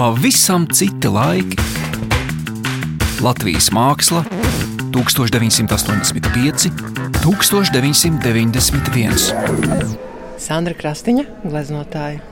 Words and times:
pavisam 0.00 0.64
citi 0.72 1.10
laiki. 1.12 1.60
Latvijas 3.20 3.66
māksla 3.76 4.22
1985, 4.94 6.70
1991. 7.20 9.92
Sandra 10.40 10.72
Krastiņa, 10.80 11.26
gleznotāja. 11.44 12.24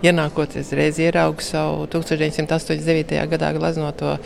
Ienākoties 0.00 0.72
reiz 0.72 0.96
ieraugu 0.96 1.44
savu 1.44 1.84
1989. 1.92 3.20
gadā 3.34 3.52
gleznoto 3.58 4.16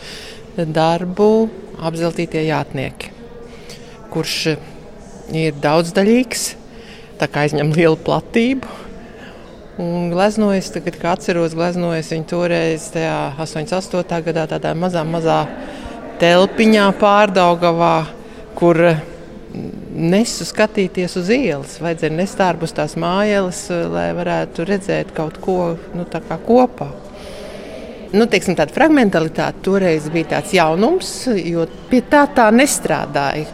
darbu 0.55 1.51
apzeltītie 1.83 2.47
jātnieki, 2.47 3.11
kurš 4.15 4.55
ir 5.35 5.51
daudzdaļīgs, 5.67 6.55
tā 7.19 7.27
kā 7.27 7.43
aizņem 7.43 7.75
lielu 7.75 7.99
platību. 8.07 8.86
Un 9.77 10.09
gleznojas, 10.09 10.71
tagad, 10.73 10.95
kad 10.97 11.11
atceros, 11.11 11.53
gleznojas 11.53 12.07
viņa 12.09 12.25
toreiz, 12.25 12.87
tajā 12.89 13.17
88. 13.37 14.23
gadā, 14.25 14.47
tādā 14.49 14.71
mazā, 14.73 15.03
mazā 15.05 15.43
telpiņā 16.17 16.87
pārdaugavā, 16.97 17.91
kur 18.57 18.81
nesu 19.93 20.47
skatīties 20.49 21.13
uz 21.21 21.29
ielas. 21.29 21.77
Vajadzēja 21.83 22.15
nest 22.15 22.41
ārpus 22.41 22.73
tās 22.73 22.97
mājas, 22.97 23.67
lai 23.93 24.07
varētu 24.17 24.65
redzēt 24.65 25.13
kaut 25.13 25.37
ko 25.45 25.75
nu, 25.93 26.07
kopā. 26.49 26.89
Nu, 28.17 28.25
teiksim, 28.25 28.57
tāda 28.57 28.73
fragmentalitāte 28.73 29.61
toreiz 29.67 30.09
bija 30.09 30.37
tāds 30.37 30.57
jaunums, 30.57 31.11
jo 31.37 31.69
pie 31.91 32.01
tā 32.01 32.25
tā 32.33 32.49
nestrādāja. 32.49 33.45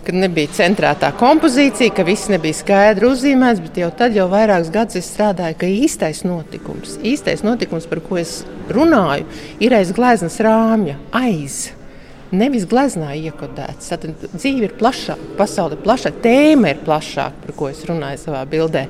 Kad 0.00 0.16
nebija 0.16 0.48
centrētā 0.56 1.10
kompozīcija, 1.20 1.92
ka 1.92 2.06
viss 2.08 2.30
nebija 2.32 2.56
skaidri 2.56 3.04
uzzīmēts, 3.10 3.60
bet 3.66 3.82
jau 3.82 3.90
tad, 3.98 4.14
jau 4.16 4.24
vairākus 4.32 4.70
gadus 4.72 5.00
es 5.02 5.10
strādāju, 5.12 5.58
ka 5.60 5.68
īstais 5.68 6.22
notikums, 6.24 6.96
īstais 7.04 7.44
notikums, 7.44 7.88
par 7.90 8.00
ko 8.06 8.16
es 8.20 8.40
runāju, 8.72 9.28
ir 9.60 9.76
aiz 9.76 9.92
gleznas 9.96 10.40
rāmja, 10.40 10.96
aiz 11.12 11.66
nevis 12.32 12.66
gleznā 12.70 13.12
iekodēts. 13.18 13.90
Tad 13.92 14.06
dzīve 14.32 14.70
ir 14.70 14.76
plašāka, 14.80 15.34
pasaule 15.38 15.76
ir 15.76 15.84
plašāka, 15.84 16.22
tēma 16.24 16.74
ir 16.74 16.84
plašāka, 16.86 17.44
par 17.44 17.56
ko 17.58 17.70
es 17.70 17.82
runāju 17.88 18.24
savā 18.24 18.44
bildē. 18.48 18.86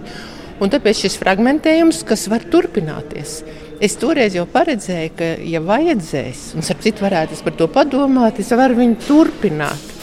Un 0.60 0.68
tāpēc 0.68 1.06
šis 1.06 1.16
fragmentējums, 1.16 2.02
kas 2.06 2.26
var 2.28 2.44
turpināties. 2.52 3.38
Es 3.80 3.96
toreiz 3.96 4.34
jau 4.36 4.44
paredzēju, 4.44 5.12
ka, 5.16 5.30
ja 5.48 5.62
vajadzēs, 5.64 6.50
un 6.54 6.66
ar 6.68 6.82
citu 6.84 7.06
varētu 7.06 7.38
par 7.46 7.56
to 7.56 7.68
padomāt, 7.72 8.42
es 8.42 8.52
varu 8.52 8.76
viņu 8.82 9.00
turpināt. 9.06 9.99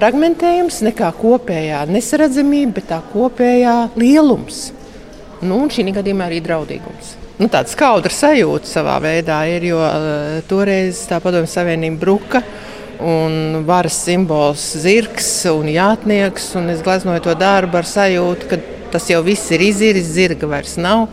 Fragmentējums 0.00 0.80
nekā 0.88 1.12
kopējā 1.20 1.84
nesaredzamība, 1.92 2.78
bet 2.80 2.90
tā 2.94 3.02
kopējā 3.12 3.78
lielums. 4.00 4.70
Nu, 5.40 5.60
un 5.60 5.72
šī 5.72 5.90
gadījumā 5.92 6.30
arī 6.30 6.40
draudīgums 6.44 7.20
nu, 7.40 7.48
tāda 7.48 7.70
skaudra 7.72 8.12
sajūta 8.12 8.68
savā 8.68 8.98
veidā 9.02 9.40
ir, 9.48 9.64
jo 9.70 9.80
uh, 9.80 10.40
toreiz 10.48 11.06
tā 11.08 11.20
padomju 11.24 11.50
savienība 11.50 12.00
bruka. 12.02 12.44
Un 13.00 13.62
varas 13.64 13.96
simbols 14.04 14.60
zirgs 14.82 15.28
un 15.48 15.70
jātnieks. 15.72 16.50
Un 16.60 16.68
es 16.74 16.82
gleznoju 16.84 17.24
to 17.24 17.36
darbu 17.40 17.80
ar 17.80 17.88
sajūtu, 17.88 18.50
ka 18.50 18.58
tas 18.92 19.08
jau 19.08 19.22
viss 19.24 19.48
ir 19.54 19.64
iziris, 19.64 20.10
zirga 20.12 20.50
vairs 20.50 20.76
nav, 20.76 21.06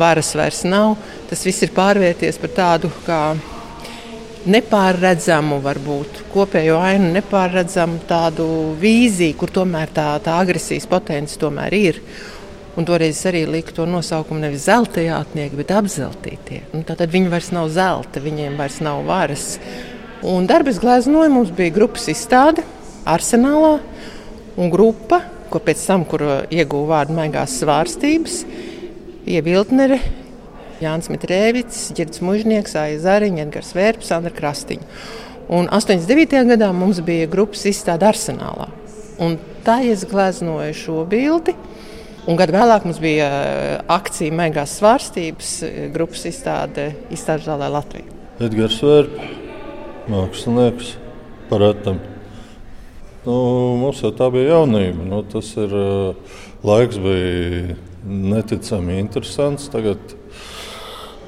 varas 0.00 0.32
vairs 0.38 0.62
nav. 0.64 0.94
Tas 1.28 1.44
viss 1.44 1.66
ir 1.66 1.74
pārvērties 1.76 2.40
par 2.40 2.54
tādu 2.56 2.92
kā 3.04 3.20
nepārredzamu, 4.50 5.58
varbūt 5.64 6.22
kopējo 6.32 6.76
ainu, 6.82 7.10
nepārredzamu 7.16 8.02
tādu 8.08 8.46
vīziju, 8.80 9.36
kur 9.40 9.52
tomēr 9.54 9.92
tā, 9.94 10.10
tā 10.24 10.36
agresijas 10.42 10.86
potence 10.90 11.38
tomēr 11.40 11.76
ir. 11.78 12.00
Un 12.74 12.86
toreiz 12.88 13.20
arī 13.30 13.44
lika 13.46 13.72
to 13.76 13.86
nosaukumu 13.86 14.42
nevis 14.42 14.66
zelta 14.66 15.02
jātnieki, 15.04 15.58
bet 15.60 15.70
apzeltītie. 15.76 16.64
Un 16.74 16.82
tad 16.86 17.04
viņi 17.10 17.30
vairs 17.30 17.52
nav 17.54 17.70
zelta, 17.72 18.22
viņiem 18.22 18.58
vairs 18.58 18.80
nav 18.82 19.04
varas. 19.06 19.46
Un 20.26 20.48
darbas 20.50 20.80
gleznoja 20.82 21.30
mums 21.30 21.52
bija 21.54 21.74
grupas 21.74 22.08
izstāde 22.10 22.64
arsenālā 23.06 23.76
un 24.58 24.72
grupa, 24.72 25.20
ko 25.52 25.60
pēc 25.62 25.86
tam, 25.86 26.04
kur 26.08 26.24
ieguva 26.50 26.98
vārdu 26.98 27.16
maigās 27.20 27.60
svārstības, 27.60 28.42
Ieviltnere, 29.24 29.96
Jānis 30.82 31.10
Mitrēvits, 31.12 31.92
Girds 31.94 32.22
Mužnieks, 32.24 32.74
Aija 32.78 32.98
Zariņa, 33.04 33.46
Edgars 33.46 33.74
Vērps, 33.76 34.10
Sandra 34.10 34.32
Krastiņa. 34.34 34.88
Un 35.54 35.68
89. 35.68 36.40
gadā 36.48 36.70
mums 36.72 37.02
bija 37.04 37.28
grupas 37.30 37.66
izstāde 37.68 38.08
arsenālā. 38.08 38.70
Un 39.22 39.36
tā 39.66 39.82
es 39.86 40.06
gleznoju 40.08 40.74
šo 40.78 41.04
bildi. 41.08 41.54
Un 42.24 42.38
gadu 42.40 42.54
vēlāk 42.56 42.86
mums 42.88 42.98
bija 43.02 43.26
eh, 43.28 43.74
akcija 43.92 44.32
Megās 44.32 44.78
svārstības 44.78 45.50
eh, 45.66 45.74
grupas 45.92 46.24
izstāde 46.30 46.94
izstāde 47.12 47.44
Zālē 47.44 47.68
Latvijā. 47.74 48.08
Edgars 48.42 48.80
Vērps, 48.80 49.26
mākslinieks, 50.10 50.94
paratam. 51.50 52.00
Nu, 53.24 53.34
mums 53.80 54.00
jau 54.00 54.10
tā 54.16 54.30
bija 54.32 54.54
jaunība. 54.56 55.04
Nu, 55.08 55.20
tas 55.28 55.52
ir 55.60 55.76
eh, 55.76 56.40
laiks, 56.64 56.96
bija 57.04 57.76
neticami 58.04 58.98
interesants. 59.02 59.68
Tagad 59.72 60.16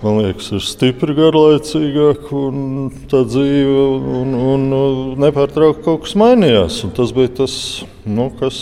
man 0.03 0.19
liekas, 0.21 0.49
ir 0.57 0.65
stipri 0.65 1.15
garlaicīgāk, 1.17 2.27
un 2.37 2.91
tā 3.11 3.23
dzīve 3.29 3.85
un, 4.21 4.35
un, 4.37 4.67
un 4.77 5.23
nepārtraukti 5.23 5.85
kaut 5.87 6.05
kas 6.05 6.17
mainījās. 6.19 6.83
Tas 6.97 7.15
bija 7.17 7.33
tas, 7.43 7.57
nu, 8.05 8.29
kas 8.41 8.61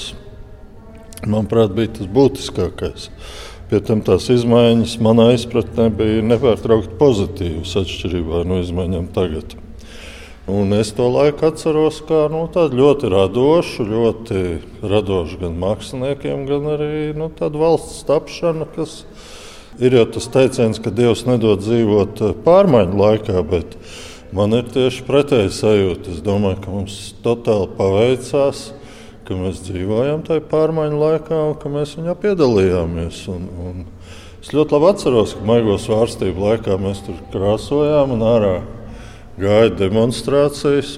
manuprāt, 1.25 1.75
bija 1.75 1.93
tas 1.99 2.11
būtiskākais. 2.15 3.11
Pie 3.71 3.81
tam 3.83 4.03
tās 4.05 4.28
izmaiņas 4.31 4.99
manā 5.03 5.31
izpratnē 5.34 5.89
bija 5.97 6.25
nepārtraukti 6.27 6.99
pozitīvas 7.00 7.77
atšķirībā 7.81 8.44
no 8.49 8.61
izmaiņām 8.62 9.09
tagad. 9.17 9.56
Un 10.50 10.75
es 10.77 10.91
to 10.93 11.06
laiku 11.09 11.49
atceros 11.49 12.03
kā 12.05 12.27
nu, 12.28 12.44
ļoti 12.53 13.09
radošu, 13.09 13.87
ļoti 13.89 14.43
radošu 14.84 15.41
gan 15.41 15.56
māksliniekiem, 15.62 16.44
gan 16.50 16.69
arī 16.75 16.97
nu, 17.17 17.31
valsts 17.41 18.05
tapšanu, 18.11 18.69
kas 18.77 19.00
ir 19.06 19.44
jau 19.81 20.07
tas 20.15 20.31
teiciens, 20.31 20.79
ka 20.79 20.93
Dievs 20.95 21.25
nedod 21.27 21.65
dzīvot 21.65 22.23
pārmaiņu 22.47 23.01
laikā, 23.01 23.41
bet 23.49 23.77
man 24.35 24.55
ir 24.55 24.71
tieši 24.71 25.05
pretēji 25.09 25.53
sajūta. 25.57 26.15
Es 26.15 26.25
domāju, 26.25 26.62
ka 26.62 26.79
mums 26.79 26.99
totāli 27.25 27.71
paveicās 27.79 28.69
ka 29.25 29.37
mēs 29.39 29.62
dzīvojam 29.65 30.23
tajā 30.27 30.43
pārmaiņu 30.51 31.01
laikā 31.01 31.41
un 31.49 31.55
ka 31.61 31.73
mēs 31.73 31.97
viņā 31.99 32.15
piedalījāmies. 32.21 33.23
Un, 33.33 33.47
un 33.65 33.83
es 34.43 34.53
ļoti 34.53 34.77
labi 34.77 34.91
atceros, 34.91 35.35
ka 35.39 35.49
maigos 35.49 35.89
vārstību 35.91 36.45
laikā 36.45 36.77
mēs 36.81 37.05
tur 37.06 37.21
krāsojām 37.33 38.15
un 38.17 38.25
ārā 38.29 38.55
gāja 39.41 39.73
demonstrācijas. 39.81 40.95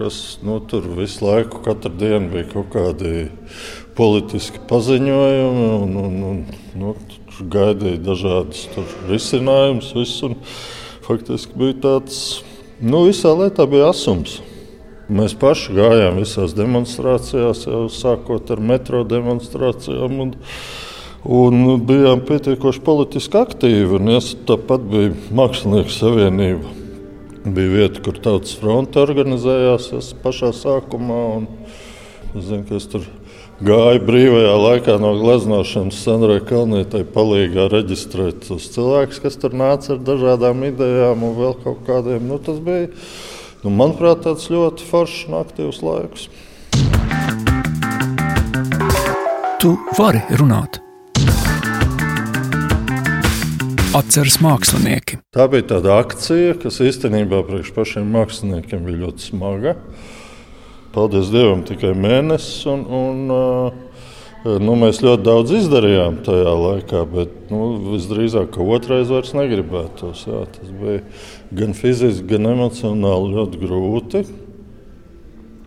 Kas, 0.00 0.20
nu, 0.46 0.58
tur 0.70 0.90
visu 0.98 1.24
laiku, 1.26 1.62
katru 1.64 1.94
dienu 2.00 2.32
bija 2.34 2.50
kaut 2.50 2.72
kādi 2.74 3.28
politiski 3.98 4.62
paziņojumi. 4.70 5.70
Un, 5.84 5.96
un, 6.02 6.20
un, 6.32 6.44
nu, 6.82 6.96
gaidīja 7.40 8.02
dažādas 8.02 8.66
risinājumus. 9.08 9.94
Faktiski 11.08 11.56
bija 11.56 11.76
tāds, 11.82 12.18
nu, 12.84 13.06
visā 13.06 13.32
lietā 13.36 13.64
bija 13.70 13.92
asums. 13.94 14.40
Mēs 15.08 15.32
paši 15.40 15.72
gājām 15.72 16.18
visās 16.20 16.52
demonstrācijās, 16.52 17.62
jau 17.64 17.86
sākot 17.88 18.50
ar 18.52 18.60
metro 18.60 19.06
demonstrācijām. 19.08 20.18
Un, 20.26 20.34
un 21.24 21.62
bijām 21.88 22.20
pietiekoši 22.28 22.82
politiski 22.84 23.40
aktīvi. 23.40 24.02
Ja, 24.12 24.20
tāpat 24.50 24.84
bija 24.90 25.14
Mākslinieku 25.32 25.94
savienība. 25.94 26.74
Bija 27.48 27.72
vieta, 27.72 28.02
kur 28.04 28.20
tautas 28.20 28.52
fronte 28.60 29.00
organizējās 29.00 30.12
pašā 30.20 30.52
sākumā. 30.52 31.22
Un, 31.38 31.48
es 32.34 32.50
zinu, 32.50 32.66
ka 32.68 32.76
es 32.76 32.90
tur 32.92 33.08
gāju 33.64 34.04
brīvajā 34.08 34.52
laikā 34.64 34.98
no 35.02 35.14
gleznošanas 35.20 36.02
Sandrai 36.04 36.42
Kalnietai 36.46 37.02
palīgā 37.14 37.70
reģistrēt 37.72 38.44
tos 38.50 38.68
cilvēkus, 38.74 39.22
kas 39.24 39.40
tur 39.40 39.56
nāca 39.56 39.96
ar 39.96 40.04
dažādām 40.06 40.62
idejām 40.68 41.26
un 41.26 41.34
vēl 41.40 41.58
kaut 41.64 41.82
kādiem. 41.88 42.28
Nu, 42.28 42.38
tas 42.42 42.62
bija 42.62 42.92
Nu, 43.58 43.72
manuprāt, 43.74 44.20
tāds 44.22 44.44
ļoti 44.52 44.84
foršs 44.86 45.24
un 45.26 45.34
aktīvs 45.40 45.80
laiks. 45.82 46.28
Tu 49.58 49.72
vari 49.98 50.20
runāt. 50.38 50.78
Atceras 53.98 54.38
mākslinieki. 54.44 55.18
Tā 55.34 55.48
bija 55.50 55.66
tāda 55.72 55.96
akcija, 55.98 56.54
kas 56.62 56.78
īstenībā 56.86 57.42
priekš 57.48 57.74
pašiem 57.74 58.06
māksliniekiem 58.14 58.86
bija 58.86 59.02
ļoti 59.02 59.26
smaga. 59.32 59.74
Paldies 60.94 61.28
Dievam, 61.32 61.66
tikai 61.68 61.92
mēnesis. 61.96 62.64
Un, 62.70 62.86
un, 62.88 63.78
Nu, 64.46 64.76
mēs 64.78 65.00
ļoti 65.02 65.24
daudz 65.26 65.50
izdarījām 65.58 66.20
tajā 66.22 66.50
laikā, 66.54 67.00
bet 67.10 67.50
nu, 67.50 67.72
visdrīzāk 67.90 68.54
otrais 68.62 69.10
vairs 69.10 69.32
negribētos. 69.34 70.22
Jā, 70.28 70.44
tas 70.54 70.68
bija 70.78 71.00
gan 71.58 71.74
fiziski, 71.74 72.26
gan 72.30 72.46
emocionāli 72.52 73.32
ļoti 73.34 73.60
grūti. 73.64 74.22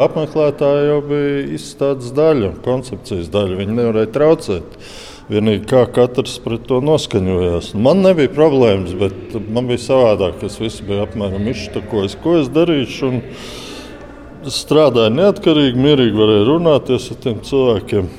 Apmeklētāji 0.02 0.86
jau 0.88 1.00
bija 1.10 1.42
izstādes 1.58 2.14
daļa, 2.16 2.54
koncepcijas 2.64 3.28
daļa. 3.34 3.60
Viņi 3.60 3.76
nevarēja 3.82 4.14
traucēt. 4.16 4.78
Vienīgi 5.32 5.68
kā 5.70 5.84
katrs 5.92 6.40
pret 6.44 6.64
to 6.68 6.80
noskaņojās. 6.84 7.74
Man 7.76 8.02
nebija 8.06 8.32
problēmas, 8.34 8.96
bet 8.98 9.36
man 9.52 9.68
bija 9.68 9.84
savādāk. 9.84 10.42
Es 10.48 10.58
visu 10.64 10.88
biju 10.88 11.04
apmēram 11.06 11.44
izštakojis, 11.52 12.18
ko 12.24 12.40
es 12.40 12.50
darīšu. 12.56 13.12
Es 13.20 13.71
strādāju 14.50 15.14
neatkarīgi, 15.14 15.78
mierīgi 15.78 16.18
varēju 16.18 16.48
runāties 16.48 17.12
ar 17.14 17.20
tiem 17.22 17.42
cilvēkiem. 17.46 18.10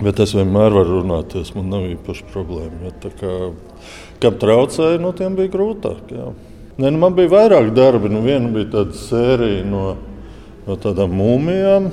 Bet 0.00 0.20
es 0.22 0.32
vienmēr 0.32 0.72
varu 0.72 1.00
runāties, 1.00 1.50
man 1.56 1.66
nav 1.72 1.88
īpaši 1.90 2.28
problēma. 2.32 2.86
Ja, 2.86 3.10
kā, 3.20 3.34
kam 4.22 4.38
traucēja, 4.40 5.00
no 5.02 5.12
tiem 5.16 5.34
bija 5.36 5.52
grūtāk. 5.52 6.14
Jā. 6.14 6.30
Nē, 6.80 6.88
nu, 6.88 7.00
man 7.02 7.16
bija 7.18 7.32
vairāk 7.34 7.74
darbi. 7.76 8.08
Nu, 8.12 8.22
viena 8.24 8.48
bija 8.54 8.70
tāda 8.78 8.96
sērija 8.96 9.66
no, 9.68 9.84
no 10.64 10.76
tādām 10.80 11.12
mūmijām. 11.18 11.90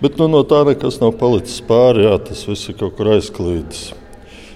Bet 0.00 0.16
nu, 0.18 0.26
no 0.32 0.40
tā 0.48 0.64
nekas 0.66 0.98
nav 1.02 1.14
palicis 1.20 1.60
pāri. 1.68 2.08
Jā, 2.08 2.16
tas 2.24 2.42
viss 2.48 2.72
ir 2.72 2.78
kaut 2.80 2.96
kur 2.98 3.12
aizklīdis. 3.14 3.90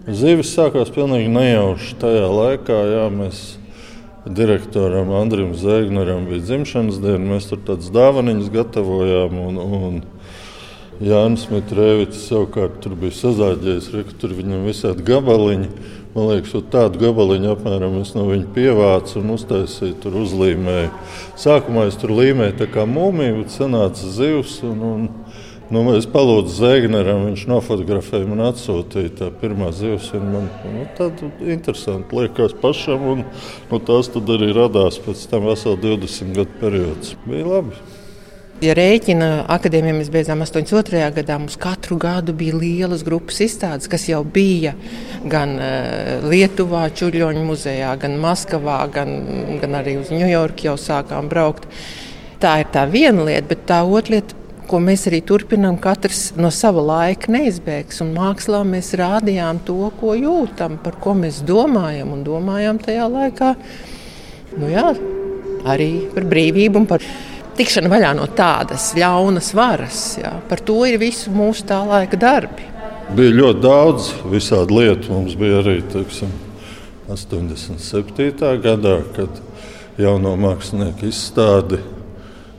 Zīves 0.05 0.51
sākās 0.57 0.91
pilnīgi 0.93 1.31
nejauši. 1.31 1.95
Tajā 2.03 2.27
laikā 2.33 2.81
jā, 2.91 3.05
mēs 3.15 3.45
direktoram 4.27 5.11
Andrim 5.13 5.53
Zēgneram 5.59 6.29
bija 6.29 6.43
dzimšanas 6.45 7.01
diena. 7.03 7.25
Mēs 7.35 7.51
tur 7.51 7.61
tādas 7.67 7.91
dāvanas 7.93 8.49
gatavojām. 8.53 9.37
Un, 9.49 9.59
un 9.61 10.01
Jānis 11.05 11.49
Mitrēvits 11.51 12.23
savukārt 12.29 12.79
tur 12.85 12.95
bija 12.99 13.17
sazāģējis, 13.19 13.91
ka 14.09 14.17
tur 14.23 14.35
viņam 14.39 14.65
visādi 14.69 15.05
gabaliņi. 15.07 15.69
Man 16.15 16.29
liekas, 16.31 16.55
tādu 16.71 17.01
gabaliņu 17.03 17.51
apmēram 17.51 17.97
es 17.99 18.13
no 18.15 18.29
viņa 18.29 18.53
pievācu 18.55 19.19
un 19.19 19.33
uztaisīju, 19.35 19.97
tur 20.05 20.21
uzlīmēju. 20.21 20.93
Sākumā 21.43 21.89
es 21.91 21.99
tur 21.99 22.15
līmēju 22.15 22.55
tā 22.61 22.69
kā 22.71 22.87
mūmiju, 22.87 23.41
bet 23.43 23.57
sanāca 23.57 24.13
zivs. 24.15 24.61
Un, 24.69 24.85
un, 24.87 25.09
Nu, 25.73 25.81
es 25.97 26.05
palūdzu 26.11 26.53
Zēgneram, 26.59 27.23
viņš 27.31 27.47
nofotografēja 27.49 28.29
man 28.29 28.43
atsūtīja 28.51 29.15
tā 29.17 29.31
pirmā 29.41 29.71
zivs. 29.73 30.11
Man 30.21 30.51
nu, 30.69 30.85
tāda 30.99 31.31
interesanti 31.41 32.19
liekas 32.19 32.53
pašam, 32.61 33.07
un 33.15 33.25
nu, 33.71 33.81
tās 33.81 34.11
arī 34.13 34.51
radās 34.53 35.01
pēc 35.01 35.25
tam 35.31 35.49
vesel 35.49 35.79
20 35.81 36.37
gadu 36.37 36.61
periods. 36.61 37.15
Bija 37.25 37.49
labi. 37.49 37.81
Ja 38.63 38.77
rēķina 38.77 39.49
akadēmijā 39.51 39.97
mēs 39.97 40.13
beidzām 40.13 40.45
82. 40.45 41.01
gadā, 41.17 41.41
mums 41.41 41.57
katru 41.61 41.97
gadu 42.01 42.37
bija 42.37 42.55
lielas 42.61 43.03
grupas 43.05 43.41
izstādes, 43.43 43.89
kas 43.91 44.07
jau 44.09 44.21
bija 44.23 44.77
gan 45.25 45.57
uh, 45.57 46.29
Lietuvā, 46.29 46.87
Čuļoņa 46.95 47.43
muzejā, 47.49 47.97
gan 48.05 48.21
Maskavā, 48.23 48.79
gan, 48.95 49.17
gan 49.65 49.81
arī 49.81 49.97
uz 50.05 50.13
Ņujorku 50.15 50.69
jau 50.69 50.79
sākām 50.79 51.33
braukt. 51.33 51.67
Tā 52.41 52.61
ir 52.63 52.71
tā 52.73 52.85
viena 52.93 53.27
lieta, 53.27 53.49
bet 53.51 53.67
tā 53.67 53.83
otra 53.83 54.19
lieta, 54.19 54.44
ko 54.69 54.81
mēs 54.83 55.07
arī 55.11 55.21
turpinām, 55.27 55.77
katrs 55.83 56.33
no 56.41 56.51
sava 56.55 56.83
laika 56.85 57.33
neizbēgs. 57.35 58.01
Un 58.05 58.15
mākslā 58.17 58.63
mēs 58.69 58.93
rādījām 58.99 59.63
to, 59.67 59.79
ko 60.01 60.15
jūtam, 60.19 60.79
par 60.83 60.99
ko 61.03 61.15
mēs 61.19 61.43
domājam 61.47 62.15
un 62.17 62.25
domājām 62.27 62.81
tajā 62.83 63.07
laikā. 63.13 63.53
Nu 64.59 64.71
jā, 64.71 64.91
arī 65.69 65.91
par 66.15 66.29
brīvību 66.31 66.83
un 66.83 66.89
par 66.91 67.05
tikšana 67.59 67.91
vaļā 67.91 68.13
no 68.19 68.29
tādas 68.37 68.93
ļaunas 68.99 69.53
varas. 69.57 70.03
Jā. 70.21 70.37
Par 70.49 70.63
to 70.67 70.81
ir 70.89 70.99
visu 71.03 71.33
mūsu 71.35 71.67
tā 71.69 71.81
laika 71.87 72.19
darbi. 72.21 72.71
Bija 73.15 73.35
ļoti 73.37 73.63
daudz 73.63 74.13
visādi 74.33 74.79
lietu. 74.79 75.13
Mums 75.13 75.37
bija 75.39 75.61
arī 75.61 75.81
teiksim, 75.93 76.33
87. 77.11 78.55
gadā, 78.65 78.97
kad 79.17 79.43
jauno 80.01 80.35
mākslinieku 80.41 81.11
izstādi 81.11 81.79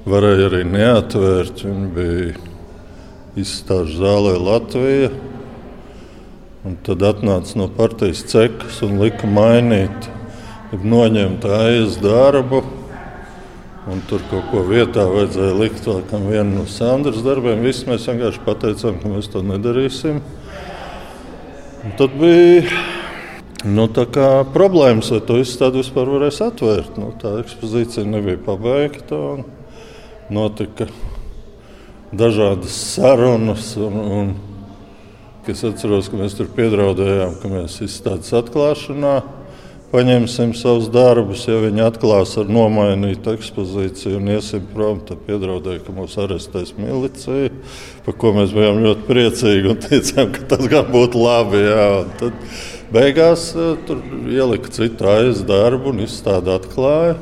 varēja 0.10 0.50
arī 0.50 0.64
neatvērt. 0.70 1.66
Viņi 1.66 1.90
bija 1.96 2.34
izstāžu 3.42 4.00
zālē 4.00 4.38
Latvijā. 4.40 5.12
Un 6.66 6.80
tad 6.86 7.04
atnāca 7.06 7.60
no 7.60 7.68
partijas 7.70 8.24
cekas 8.26 8.82
un 8.86 8.98
lika 9.04 9.28
mainīt, 9.30 10.10
noņemt 10.74 11.46
aiz 11.46 12.00
darbu 12.02 12.64
Un 13.86 14.00
tur 14.10 14.24
kaut 14.32 14.48
ko 14.50 14.64
vietā 14.66 15.04
vajadzēja 15.06 15.56
likt 15.60 15.86
vēl 15.86 16.00
kam 16.10 16.24
vienam 16.26 16.56
no 16.56 16.64
Sandras 16.66 17.22
darbiem. 17.22 17.62
Visi 17.62 17.86
mēs 17.86 18.08
vienkārši 18.10 18.42
pateicām, 18.42 18.96
ka 18.98 19.12
mēs 19.12 19.30
to 19.30 19.44
nedarīsim. 19.46 20.24
Un 21.86 21.94
tad 22.00 22.16
bija 22.18 22.64
nu, 23.70 23.86
problēmas, 24.56 25.12
vai 25.14 25.20
to 25.28 25.38
izstādi 25.38 25.84
vispār 25.84 26.10
varēs 26.16 26.42
atvērt. 26.48 26.98
Nu, 26.98 27.12
tā 27.22 27.36
ekspozīcija 27.44 28.10
nebija 28.10 28.42
pabeigta. 28.48 29.22
Notika 30.34 30.88
dažādas 32.16 32.76
sarunas. 32.96 33.74
Un, 33.78 33.98
un, 34.18 34.36
es 35.48 35.62
atceros, 35.68 36.10
ka 36.10 36.18
mēs 36.18 36.34
tur 36.38 36.50
piedraudējām, 36.56 37.36
ka 37.42 37.52
mēs 37.52 37.82
izstādes 37.86 38.34
atklāšanā 38.34 39.20
paņemsim 39.96 40.52
savus 40.58 40.90
darbus, 40.92 41.46
ja 41.48 41.56
viņi 41.62 41.84
atklās 41.86 42.34
ar 42.42 42.50
nomainītu 42.52 43.36
ekspozīciju 43.36 44.18
un 44.20 44.32
iesim 44.34 44.66
prom, 44.74 45.00
tad 45.08 45.22
piedraudēja, 45.28 45.84
ka 45.86 45.96
mūs 45.96 46.18
arestēs 46.20 46.74
milicija, 46.80 47.52
par 48.06 48.18
ko 48.20 48.34
mēs 48.36 48.52
bijām 48.56 48.82
ļoti 48.84 49.08
priecīgi 49.08 49.72
un 49.72 49.80
teicām, 49.86 50.34
ka 50.36 50.50
tas 50.56 50.66
gan 50.72 50.90
būtu 50.92 51.22
labi. 51.22 51.62
Jā. 51.64 51.88
Tad 52.20 52.42
beigās 52.96 53.48
eh, 53.56 53.72
tur 53.88 54.02
ielika 54.32 54.74
citu 54.76 55.08
aizdarbu 55.14 55.94
un 55.94 56.04
izstādi 56.08 56.54
atklāja. 56.58 57.16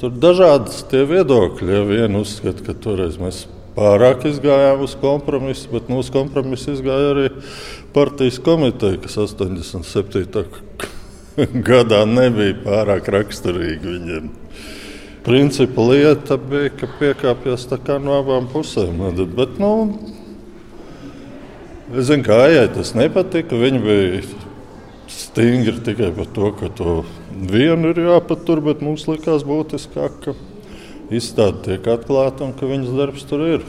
Tur 0.00 0.12
ir 0.12 0.20
dažādas 0.20 0.82
viedokļi. 0.92 1.72
Ja 1.72 1.84
viena 1.88 2.20
uzskata, 2.20 2.64
ka 2.66 2.74
toreiz 2.76 3.16
mēs 3.20 3.46
pārāk 3.76 4.26
izgājām 4.28 4.82
uz 4.84 4.96
kompromisu, 5.00 5.70
bet 5.72 5.90
mūsu 5.92 6.12
kompromisu 6.14 6.74
izgāja 6.76 7.12
arī 7.14 7.28
partijas 7.96 8.40
komiteja, 8.44 9.00
kas 9.04 9.16
87. 9.24 10.44
gadā 11.70 12.02
nebija 12.08 12.58
pārāk 12.64 13.08
raksturīgi 13.12 13.96
viņiem. 13.96 14.28
Principa 15.26 15.82
lieta 15.88 16.36
bija, 16.38 16.70
ka 16.78 16.88
piekāpjas 17.00 17.66
no 17.98 18.20
abām 18.20 18.46
pusēm. 18.52 19.00
Bet, 19.34 19.56
nu, 19.58 19.72
es 21.96 22.06
zinu, 22.06 22.22
ka 22.22 22.44
Aijai 22.44 22.68
tas 22.70 22.94
nepatika. 22.94 23.58
Viņa 23.58 23.80
bija 23.82 24.20
stingri 25.08 25.80
tikai 25.84 26.12
par 26.16 26.28
to, 26.34 26.52
ka 26.58 26.70
to 26.74 26.92
vienu 27.30 27.92
ir 27.92 28.02
jāpatur, 28.06 28.62
bet 28.64 28.84
mums 28.84 29.06
likās 29.10 29.44
būtiskāk, 29.46 30.20
ka 30.24 30.36
izstāde 31.14 31.62
tiek 31.66 31.90
atklāta 31.90 32.46
un 32.46 32.54
ka 32.56 32.68
viņas 32.68 32.94
darbs 32.96 33.26
tur 33.28 33.44
ir. 33.46 33.66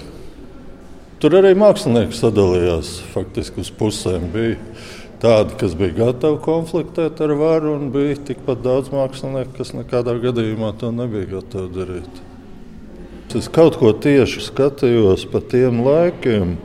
Tur 1.21 1.33
arī 1.39 1.55
mākslinieki 1.57 2.13
sadalījās 2.13 2.99
faktiski 3.13 3.63
uz 3.63 3.71
pusēm. 3.73 4.27
Bija 4.33 4.57
tādi, 5.21 5.55
kas 5.57 5.73
bija 5.77 5.95
gatavi 5.97 6.37
konfliktēt 6.45 7.21
ar 7.25 7.33
varu, 7.39 7.73
un 7.79 7.91
bija 7.93 8.19
tikpat 8.29 8.61
daudz 8.65 8.91
mākslinieku, 8.93 9.55
kas 9.57 9.73
nekādā 9.73 10.13
gadījumā 10.21 10.75
to 10.77 10.91
nebija 10.93 11.31
gatavi 11.37 11.73
darīt. 11.73 12.21
Es 13.37 13.49
kaut 13.51 13.75
ko 13.81 13.91
tieši 13.91 14.45
skatījos 14.45 15.25
pa 15.29 15.41
tiem 15.41 15.81
laikiem, 15.85 16.55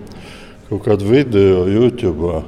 kaut 0.69 0.85
kādu 0.85 1.09
video 1.11 1.65
YouTube. 1.69 2.43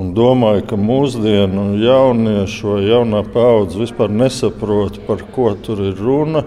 Un 0.00 0.14
domāju, 0.16 0.62
ka 0.70 0.76
mūsdienu 0.80 1.74
jauniešu 1.76 2.70
vai 2.70 2.84
jaunā 2.86 3.20
paudze 3.34 3.76
vispār 3.82 4.08
nesaprot, 4.08 4.96
par 5.04 5.26
ko 5.34 5.50
tur 5.60 5.82
ir 5.90 5.98
runa. 6.00 6.46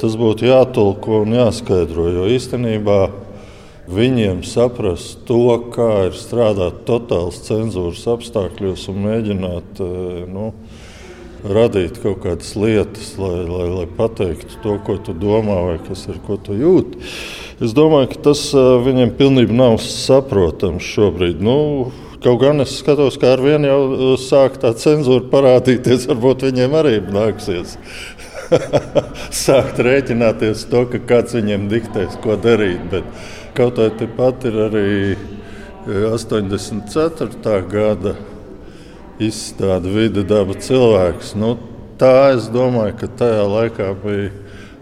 Tas 0.00 0.16
būtu 0.16 0.46
jātulko 0.48 1.20
un 1.26 1.34
jāskaidro. 1.36 2.06
Jo 2.14 2.24
īstenībā 2.32 2.98
viņiem 3.90 4.40
saprast 4.48 5.26
to, 5.28 5.42
kā 5.74 6.06
ir 6.06 6.16
strādāt 6.16 6.86
totāls 6.88 7.42
cenzūras 7.44 8.06
apstākļos 8.14 8.86
un 8.94 9.02
mēģināt 9.10 9.84
eh, 9.84 10.22
nu, 10.30 10.54
radīt 11.44 12.00
kaut 12.00 12.22
kādas 12.24 12.54
lietas, 12.56 13.12
lai, 13.20 13.42
lai, 13.44 13.68
lai 13.74 13.84
pateiktu 13.98 14.62
to, 14.64 14.78
ko 14.86 14.96
tu 15.04 15.12
domā 15.12 15.58
vai 15.68 15.76
kas 15.84 16.06
ir, 16.08 16.16
ko 16.24 16.40
tu 16.40 16.56
jūti. 16.56 17.04
Es 17.60 17.76
domāju, 17.76 18.14
ka 18.14 18.24
tas 18.30 18.46
eh, 18.56 18.72
viņiem 18.88 19.12
pilnībā 19.20 19.60
nav 19.60 19.76
saprotams 19.84 20.88
šobrīd. 20.94 21.44
Nu, 21.44 21.92
Kaut 22.24 22.40
gan 22.40 22.64
es 22.64 22.78
skatos, 22.78 23.18
kā 23.20 23.34
ar 23.36 23.44
vienu 23.44 23.68
jau 23.68 23.80
eh, 23.92 24.02
sāk 24.20 24.56
tā 24.62 24.72
cenzūra 24.80 25.28
parādīties, 25.32 26.06
varbūt 26.10 26.48
viņiem 26.48 26.76
arī 26.80 26.98
nāksies 27.12 27.78
sākt 29.44 29.80
rēķināties 29.84 30.66
to, 30.72 30.84
ka 30.92 31.00
kāds 31.08 31.36
viņiem 31.36 31.68
diktēs, 31.72 32.16
ko 32.24 32.36
darīt. 32.40 32.84
Bet 32.92 33.08
Kaut 33.54 33.76
arī 33.78 33.92
tepat 33.94 34.44
ir 34.48 34.56
arī 34.64 35.16
84. 35.86 37.28
E, 37.30 37.58
gada 37.70 38.14
izstāde 39.22 39.92
Vide, 39.94 40.24
daba, 40.26 40.56
cilvēks. 40.58 41.36
Nu, 41.38 41.52
tā 42.00 42.32
es 42.34 42.48
domāju, 42.50 42.96
ka 42.98 43.08
tajā 43.20 43.44
laikā 43.46 43.92
bija 44.02 44.32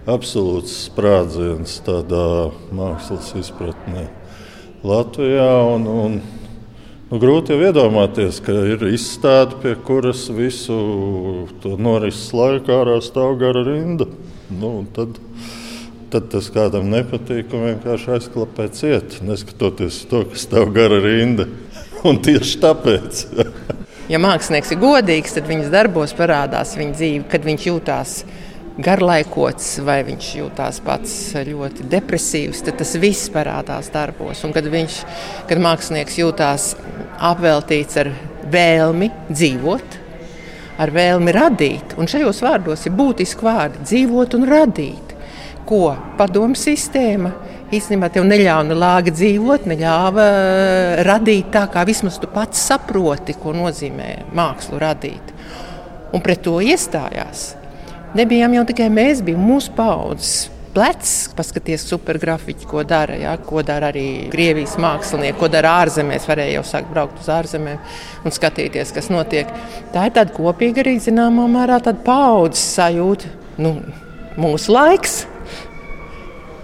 absolūts 0.09 0.73
sprādziens 0.87 1.75
tādā 1.85 2.49
mākslas 2.73 3.35
izpratnē 3.43 4.07
Latvijā. 4.81 5.53
Un, 5.75 5.85
un, 5.93 6.19
nu, 7.13 7.21
grūti 7.21 7.53
jau 7.53 7.61
iedomāties, 7.69 8.41
ka 8.41 8.55
ir 8.73 8.87
izstāde, 8.89 9.59
pie 9.61 9.75
kuras 9.85 10.25
visu 10.33 10.77
norises 11.77 12.31
laikā 12.33 12.81
stāv 13.05 13.37
gara 13.43 13.61
rinda. 13.67 14.09
Nu, 14.49 14.87
tad, 14.97 15.19
tad 16.13 16.31
tas 16.33 16.49
kādam 16.53 16.89
nepatīk 16.93 17.53
un 17.53 17.67
vienkārši 17.69 18.15
aizklapē 18.17 18.71
ciet, 18.73 19.19
neskatoties 19.25 20.03
to, 20.09 20.25
ka 20.31 20.41
stāv 20.41 20.73
gara 20.73 21.03
rinda. 21.05 21.49
Un 22.09 22.17
tieši 22.19 22.59
tāpēc. 22.65 23.21
ja 24.13 24.19
mākslinieks 24.19 24.73
ir 24.75 24.81
godīgs, 24.83 25.37
tad 25.37 25.47
viņas 25.47 25.71
darbos 25.71 26.17
parādās 26.19 26.75
viņa 26.81 26.97
dzīve, 26.97 27.29
kad 27.31 27.45
viņš 27.47 27.67
jūtās 27.69 28.17
garlaikots 28.81 29.77
vai 29.85 30.01
viņš 30.07 30.29
jūtās 30.39 30.81
pats 30.85 31.15
ļoti 31.45 31.87
depresīvs, 31.93 32.63
tad 32.65 32.79
tas 32.81 32.95
viss 33.01 33.31
parādās 33.33 33.91
darbos. 33.93 34.41
Un 34.47 34.55
kad, 34.57 34.67
viņš, 34.73 34.99
kad 35.51 35.61
mākslinieks 35.61 36.19
jūtās 36.23 36.73
apveltīts 37.21 38.01
ar 38.01 38.13
vēlmi 38.53 39.11
dzīvot, 39.31 39.99
ar 40.83 40.93
vēlmi 40.95 41.37
radīt, 41.37 41.97
un 42.01 42.09
šajos 42.09 42.43
vārdos 42.45 42.87
ir 42.89 42.97
būtiski 42.97 43.45
vārdi- 43.45 43.85
dzīvot 43.89 44.39
un 44.39 44.49
radīt. 44.49 45.17
Ko 45.69 45.95
padomu 46.19 46.57
sistēma 46.59 47.33
īstenībā 47.73 48.11
tev 48.13 48.25
neļāva 48.25 48.75
lāga 48.77 49.13
dzīvot, 49.13 49.67
neļāva 49.69 50.29
eh, 50.33 51.03
radīt 51.05 51.53
tā, 51.53 51.69
kā 51.73 51.85
vismaz 51.87 52.19
tu 52.19 52.27
pats 52.27 52.59
saproti, 52.59 53.35
ko 53.35 53.53
nozīmē 53.53 54.33
mākslu 54.33 54.81
radīt. 54.81 55.33
Un 56.13 56.21
pret 56.21 56.43
to 56.43 56.59
iestājās 56.61 57.62
nebijām 58.19 58.57
jau 58.59 58.65
tikai 58.69 58.89
mēs, 58.93 59.23
bija 59.25 59.41
mūsu 59.41 59.73
paudzes. 59.77 60.51
Plecs, 60.73 61.27
paskaties, 61.37 61.83
supergrafiķi, 61.85 62.65
ko 62.65 62.81
dara, 62.89 63.19
ja, 63.21 63.35
ko 63.37 63.61
dara 63.61 63.91
arī 63.93 64.31
Krievijas 64.33 64.79
mākslinieki, 64.81 65.37
ko 65.37 65.51
dara 65.53 65.75
ārzemēs. 65.83 66.25
Varēja 66.31 66.55
jau 66.55 66.63
sākt 66.65 66.89
braukt 66.95 67.21
uz 67.21 67.29
ārzemēm 67.29 67.83
un 68.25 68.33
skatīties, 68.33 68.95
kas 68.97 69.11
notiek. 69.13 69.53
Tā 69.93 70.07
ir 70.09 70.15
tāda 70.17 70.33
kopīga 70.33 70.81
arī 70.81 70.97
zināmā 71.05 71.45
mērā 71.53 71.77
paudzes 72.07 72.65
sajūta. 72.79 73.35
Nu, 73.61 73.75
mūsu 74.41 74.73
laiks, 74.73 75.19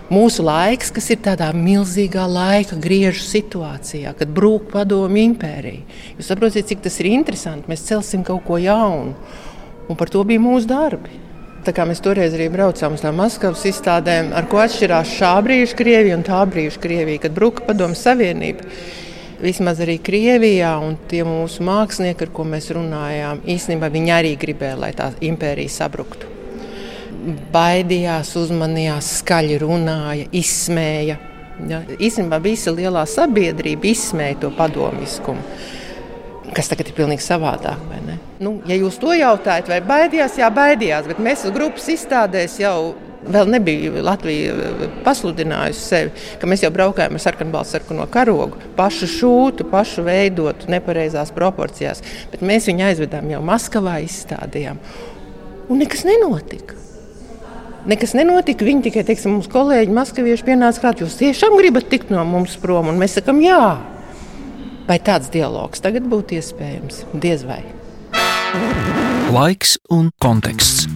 mūsu 0.08 0.48
laiks, 0.48 0.88
kas 0.96 1.12
ir 1.12 1.20
tādā 1.28 1.52
milzīgā 1.52 2.24
laika 2.32 2.80
griežu 2.80 3.28
situācijā, 3.28 4.16
kad 4.16 4.32
brūk 4.32 4.72
padomju 4.72 5.28
impērija. 5.34 5.84
Jūs 6.16 6.32
saprotat, 6.32 6.64
cik 6.72 6.80
tas 6.88 6.96
ir 7.02 7.12
interesanti. 7.12 7.68
Mēs 7.68 7.84
celsim 7.92 8.24
kaut 8.24 8.46
ko 8.48 8.56
jaunu, 8.56 9.12
un 9.84 10.00
par 10.00 10.08
to 10.08 10.24
bija 10.24 10.40
mūsu 10.40 10.72
darbi. 10.72 11.27
Tā 11.66 11.74
kā 11.74 11.84
mēs 11.88 12.00
toreiz 12.04 12.34
arī 12.36 12.46
braucām 12.52 12.94
uz 12.94 13.02
tām 13.02 13.18
Maskavas 13.18 13.64
izstādēm, 13.66 14.30
ar 14.36 14.46
ko 14.50 14.60
atšķirās 14.62 15.10
šā 15.18 15.32
brīža 15.42 15.76
Krievija 15.78 16.16
un 16.18 16.24
tā 16.26 16.38
brīža 16.46 16.78
Krievija, 16.82 17.24
kad 17.24 17.34
bruka 17.34 17.64
padomu 17.66 17.98
savienība. 17.98 18.66
Vismaz 19.42 19.82
arī 19.82 19.98
Krievijā 20.02 20.70
un 20.82 20.96
tie 21.10 21.24
mūsu 21.26 21.66
mākslinieki, 21.66 22.26
ar 22.26 22.32
ko 22.34 22.46
mēs 22.46 22.70
runājām, 22.74 23.42
īstenībā 23.54 23.90
viņi 23.94 24.14
arī 24.14 24.32
gribēja, 24.38 24.78
lai 24.78 24.92
tā 24.98 25.10
impērija 25.30 25.74
sabruktu. 25.74 26.30
Baidījās, 27.54 28.32
uzmanījās, 28.38 29.10
skaļi 29.20 29.58
runāja, 29.62 30.28
izsmēja. 30.38 31.18
Ja, 31.68 31.82
īstenībā 31.98 32.38
visa 32.42 32.70
lielā 32.70 33.02
sabiedrība 33.10 33.90
izsmēja 33.90 34.44
to 34.44 34.54
padomiskumu 34.54 35.42
kas 36.56 36.70
tagad 36.70 36.90
ir 36.90 36.96
pilnīgi 36.96 37.24
savādāk. 37.24 37.82
Nu, 38.42 38.58
ja 38.70 38.78
jūs 38.78 39.00
to 39.02 39.12
jautājat, 39.16 39.68
vai 39.70 39.80
baidījās, 39.84 40.38
jā, 40.38 40.48
baidījās, 40.54 41.08
bet 41.10 41.20
mēs 41.22 41.46
grupas 41.54 41.90
izstādēs 41.94 42.58
jau. 42.62 42.78
Vēl 43.28 43.48
nebija 43.50 43.98
Latvija 44.06 44.52
eh, 44.54 44.82
pasludinājusi 45.04 45.80
sevi, 45.82 46.12
ka 46.38 46.48
mēs 46.48 46.62
jau 46.62 46.70
braukājām 46.72 47.18
ar 47.18 47.24
sarkanbalstu 47.24 47.74
sarkano 47.74 48.06
karogu, 48.14 48.60
pašu 48.78 49.08
šūtu, 49.10 49.66
pašu 49.72 50.06
veidotu, 50.06 50.70
nepareizās 50.70 51.34
proporcijās. 51.34 52.00
Bet 52.30 52.46
mēs 52.46 52.70
viņu 52.70 52.86
aizvedām 52.92 53.28
jau 53.34 53.42
Maskavā, 53.44 53.98
izstādījām. 54.06 54.78
Un 55.68 55.82
nekas 55.82 56.06
nenotika. 56.06 56.78
Nekas 57.90 58.14
nenotika. 58.16 58.64
Viņi 58.64 58.86
tikai, 58.86 59.04
teiksim, 59.10 59.34
mums 59.34 59.50
kolēģi, 59.50 59.92
maskavieši 59.98 60.46
pienāca 60.46 60.86
klāt. 60.86 61.02
Jūs 61.02 61.18
tiešām 61.18 61.58
gribat 61.58 61.90
tikt 61.90 62.14
no 62.14 62.22
mums 62.28 62.54
prom? 62.62 62.90
Un 62.92 63.02
mēs 63.02 63.18
sakām, 63.18 63.42
jā. 63.44 63.60
Vai 64.88 64.96
tāds 65.04 65.28
dialogs 65.28 65.82
tagad 65.84 66.06
būtu 66.08 66.38
iespējams? 66.38 67.02
Diez 67.20 67.42
vai. 67.44 67.58
Laiks 69.28 69.74
un 69.92 70.06
konteksts. 70.24 70.86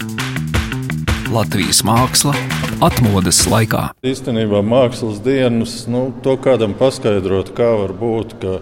Latvijas 1.28 1.82
māksla 1.84 2.32
atmodas 2.80 3.42
laikā. 3.52 3.90
Īstenībā 4.08 4.62
mākslas 4.64 5.20
dienas, 5.20 5.82
nu, 5.92 6.06
to 6.25 6.38
kādam 6.40 6.72
paskaidrot, 6.80 7.52
kā 7.56 7.68
var 7.82 7.92
būt, 8.00 8.32
ka, 8.40 8.56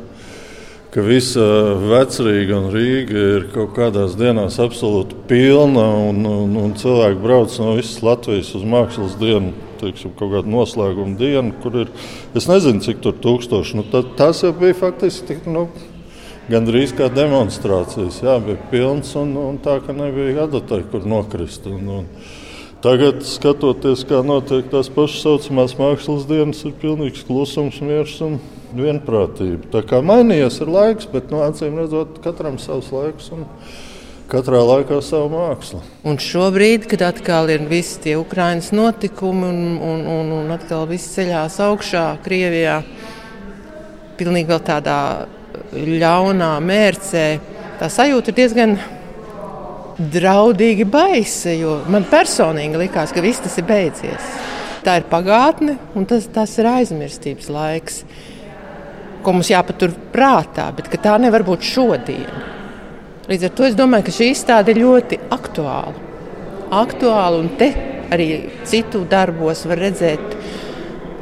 ka 0.91 1.07
visa 1.07 1.47
vecrīga 1.79 2.59
un 2.59 2.69
Rīga 2.75 3.25
ir 3.37 3.49
kaut 3.55 3.77
kādās 3.79 4.19
dienās 4.19 4.59
absolūti 4.59 5.15
pilna 5.31 5.87
un, 6.11 6.27
un, 6.27 6.59
un 6.59 6.75
cilvēki 6.75 7.23
brauc 7.23 7.55
no 7.63 7.79
visas 7.79 8.03
Latvijas 8.03 8.51
uz 8.59 8.67
mākslas 8.67 9.15
dienu 9.23 9.55
teiksim, 9.81 10.13
kaut 10.19 10.35
kāda 10.35 10.51
noslēguma 10.51 11.17
diena, 11.21 11.55
kur 11.63 11.79
ir. 11.85 11.95
Es 12.37 12.49
nezinu, 12.51 12.83
cik 12.85 13.01
tur 13.05 13.17
tūkstoši. 13.23 13.81
Nu, 13.81 13.87
tā, 13.91 14.05
tas 14.19 14.45
jau 14.45 14.53
bija 14.57 14.77
faktiski 14.79 15.41
nu, 15.51 15.67
gandrīz 16.51 16.95
kā 16.97 17.11
demonstrācijas. 17.13 18.21
Jā, 18.25 18.39
bija 18.45 18.61
pilns 18.73 19.15
un, 19.19 19.35
un 19.41 19.59
tā, 19.63 19.79
ka 19.85 19.97
nebija 19.97 20.47
adatai, 20.47 20.83
kur 20.93 21.09
nokrist. 21.09 21.67
Un, 21.71 21.91
un, 22.01 22.09
Tagad, 22.81 23.19
skatoties, 23.29 24.07
kā 24.09 24.23
notiek 24.25 24.71
tās 24.73 24.89
pašas 24.89 25.21
saucamās 25.21 25.75
mākslas 25.77 26.23
dienas, 26.25 26.63
ir 26.65 26.73
pilnīgs 26.81 27.27
klusums, 27.29 27.77
miers 27.85 28.15
un 28.25 28.39
vienprātība. 28.73 29.69
Tā 29.75 29.83
kā 29.85 29.99
mainījies 30.01 30.63
ir 30.65 30.71
laiks, 30.73 31.09
bet 31.13 31.29
no 31.29 31.43
nu, 31.43 31.45
acīm 31.45 31.77
redzot, 31.77 32.23
katram 32.25 32.57
savs 32.63 32.89
laiks. 32.95 33.29
Un, 33.37 33.45
katrā 34.31 34.61
laikā 34.65 35.01
savu 35.05 35.31
mākslu. 35.35 35.81
Un 36.07 36.19
šobrīd, 36.23 36.87
kad 36.91 37.03
atkal 37.09 37.51
ir 37.53 37.65
visi 37.71 37.99
tie 38.05 38.15
Ukraiņas 38.21 38.71
notikumi 38.77 39.49
un, 39.49 39.61
un, 39.79 40.07
un, 40.15 40.31
un 40.39 40.55
atkal 40.55 40.87
viss 40.91 41.13
ceļās 41.17 41.59
augšā 41.67 42.05
Krievijā, 42.25 42.81
pilnīgi 44.21 44.51
vēl 44.51 44.63
tādā 44.67 45.01
ļaunā 45.75 46.55
mērcē, 46.65 47.27
tā 47.81 47.91
sajūta 47.91 48.33
ir 48.33 48.39
diezgan 48.39 48.77
draudīgi 50.01 50.87
baisa, 50.89 51.53
man 51.93 52.07
personīgi 52.09 52.81
likās, 52.81 53.13
ka 53.13 53.25
viss 53.25 53.43
tas 53.45 53.59
ir 53.61 53.67
beidzies. 53.69 54.31
Tā 54.81 54.97
ir 54.97 55.09
pagātne, 55.11 55.77
un 55.99 56.07
tas, 56.09 56.25
tas 56.33 56.55
ir 56.57 56.69
aizmirstības 56.71 57.51
laiks, 57.53 57.99
ko 59.21 59.35
mums 59.37 59.51
jāpatur 59.53 59.93
prātā, 60.15 60.71
bet 60.77 60.89
tā 61.05 61.19
nevar 61.21 61.45
būt 61.45 61.67
šodien. 61.69 62.50
Līdz 63.31 63.47
ar 63.47 63.53
to 63.55 63.63
es 63.63 63.77
domāju, 63.79 64.09
ka 64.09 64.13
šī 64.17 64.27
izstāde 64.33 64.73
ir 64.73 64.81
ļoti 64.83 65.21
aktuāla. 65.31 65.93
Aktuāla 66.75 67.37
un 67.39 67.53
te 67.61 67.69
arī 68.11 68.27
citu 68.67 69.05
darbos 69.07 69.63
var 69.71 69.79
redzēt 69.85 70.35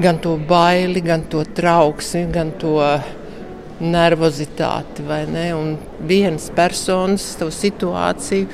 gan 0.01 0.17
to 0.25 0.39
baili, 0.49 1.03
gan 1.05 1.27
to 1.29 1.43
trauksmi, 1.45 2.23
gan 2.33 2.55
to 2.57 2.79
nervozitāti 3.85 5.05
vai 5.05 5.21
ne, 5.29 5.51
un 5.53 5.77
vienas 6.09 6.49
personas 6.57 7.29
situāciju 7.59 8.49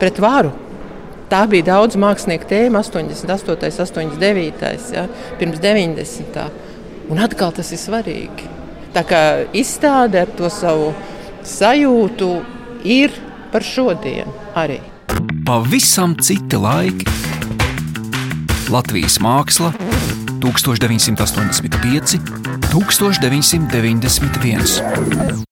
pret 0.00 0.22
varu. 0.24 0.56
Tā 1.28 1.44
bija 1.52 1.68
daudz 1.74 2.00
mākslinieku 2.00 2.48
tēma, 2.48 2.80
88, 2.80 3.76
89, 3.76 4.90
ja, 4.96 5.04
pirms 5.36 5.60
90. 5.60 6.42
Un 7.12 7.20
atkal 7.28 7.52
tas 7.60 7.76
ir 7.76 7.84
svarīgi. 7.84 8.48
Tā 8.96 9.04
kā 9.04 9.24
izstāde 9.52 10.24
ar 10.24 10.32
to 10.38 10.48
savu 10.48 10.94
sajūtu 11.44 12.55
ir 12.86 13.10
par 13.52 13.62
šodienu 13.66 14.32
arī. 14.54 14.80
Pavisam 15.46 16.14
citi 16.22 16.56
laiki. 16.60 17.06
Latvijas 18.70 19.18
māksla 19.22 19.72
1985, 20.42 22.18
1991. 22.70 25.46